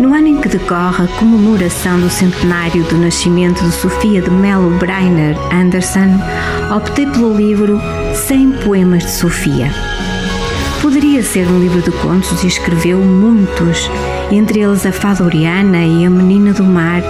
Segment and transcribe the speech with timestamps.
[0.00, 4.70] No ano em que decorre a comemoração do centenário do nascimento de Sofia de Mello
[4.78, 6.20] Breiner Anderson,
[6.74, 7.80] optei pelo livro
[8.14, 9.72] 100 Poemas de Sofia.
[10.80, 13.90] Poderia ser um livro de contos e escreveu muitos,
[14.30, 17.02] entre eles a Fada Oriana e a Menina do Mar,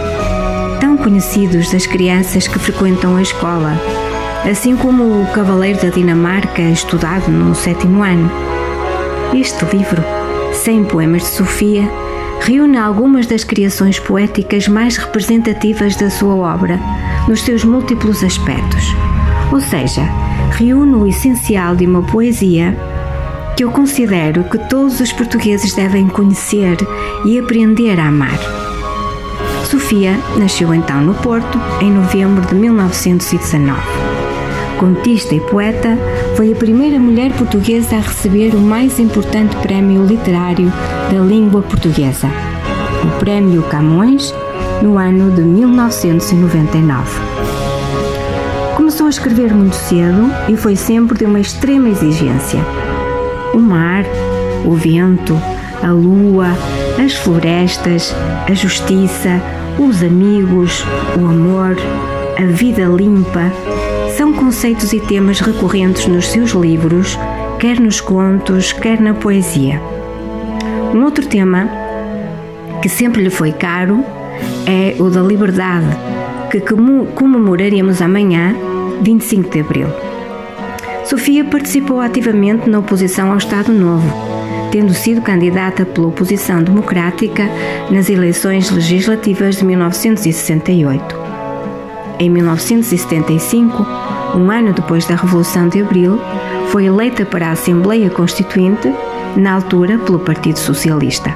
[0.81, 3.79] tão conhecidos das crianças que frequentam a escola,
[4.51, 8.31] assim como o Cavaleiro da Dinamarca, estudado no sétimo ano.
[9.35, 10.03] Este livro,
[10.55, 12.08] 100 Poemas de Sofia,
[12.41, 16.79] reúne algumas das criações poéticas mais representativas da sua obra,
[17.29, 18.85] nos seus múltiplos aspectos.
[19.53, 20.03] Ou seja,
[20.53, 22.77] reúne o essencial de uma poesia
[23.57, 26.77] que eu considero que todos os portugueses devem conhecer
[27.25, 28.39] e aprender a amar.
[29.65, 34.08] Sofia nasceu então no Porto em novembro de 1919.
[34.79, 35.99] Contista e poeta,
[36.37, 40.73] foi a primeira mulher portuguesa a receber o mais importante prémio literário
[41.13, 42.29] da língua portuguesa,
[43.03, 44.33] o Prémio Camões,
[44.81, 47.21] no ano de 1999.
[48.77, 52.61] Começou a escrever muito cedo e foi sempre de uma extrema exigência.
[53.53, 54.05] O mar,
[54.65, 55.37] o vento,
[55.83, 56.57] a lua,
[57.05, 58.15] as florestas,
[58.49, 59.43] a justiça,
[59.77, 60.85] os amigos,
[61.21, 61.77] o amor,
[62.39, 63.53] a vida limpa,
[64.19, 67.17] são conceitos e temas recorrentes nos seus livros,
[67.61, 69.81] quer nos contos, quer na poesia.
[70.93, 71.71] Um outro tema
[72.83, 74.05] que sempre lhe foi caro
[74.67, 75.87] é o da liberdade,
[76.51, 76.61] que
[77.15, 78.57] comemoraremos amanhã,
[79.03, 79.87] 25 de abril.
[81.05, 84.13] Sofia participou ativamente na oposição ao Estado Novo,
[84.73, 87.49] tendo sido candidata pela oposição democrática
[87.89, 91.38] nas eleições legislativas de 1968.
[92.21, 93.87] Em 1975,
[94.35, 96.21] um ano depois da Revolução de Abril,
[96.69, 98.93] foi eleita para a Assembleia Constituinte,
[99.37, 101.33] na altura pelo Partido Socialista.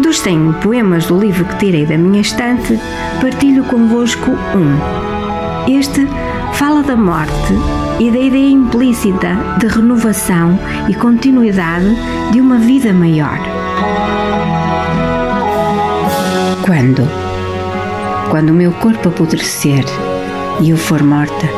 [0.00, 2.78] Dos 100 poemas do livro que tirei da minha estante,
[3.20, 5.70] partilho convosco um.
[5.78, 6.06] Este
[6.52, 7.52] fala da morte
[7.98, 10.56] e da ideia implícita de renovação
[10.88, 11.96] e continuidade
[12.30, 13.38] de uma vida maior.
[16.64, 17.25] Quando?
[18.30, 19.84] Quando o meu corpo apodrecer
[20.60, 21.48] e eu for morta,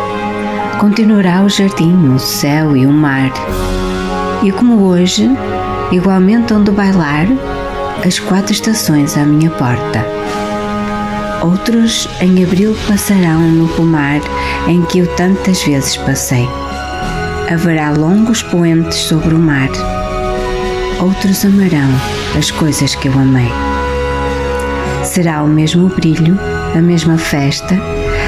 [0.78, 3.32] continuará o jardim, o céu e o mar.
[4.42, 5.28] E como hoje,
[5.90, 7.26] igualmente onde bailar,
[8.06, 10.04] as quatro estações à minha porta.
[11.42, 14.20] Outros em abril passarão no pomar
[14.68, 16.46] em que eu tantas vezes passei.
[17.50, 19.70] Haverá longos poentes sobre o mar.
[21.00, 21.88] Outros amarão
[22.36, 23.50] as coisas que eu amei.
[25.04, 26.38] Será o mesmo brilho
[26.76, 27.74] a mesma festa,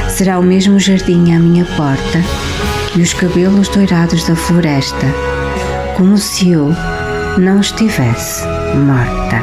[0.08, 2.20] será o mesmo jardim à minha porta
[2.96, 5.06] e os cabelos doirados da floresta,
[5.96, 6.74] como se eu
[7.38, 9.40] não estivesse morta.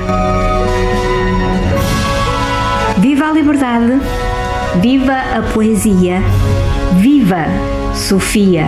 [2.99, 3.99] Viva a liberdade!
[4.81, 6.21] Viva a poesia!
[6.99, 7.45] Viva
[7.93, 8.67] Sofia!